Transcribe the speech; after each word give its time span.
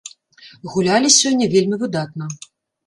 Гулялі 0.75 1.13
сёння 1.19 1.45
вельмі 1.53 1.81
выдатна. 1.85 2.35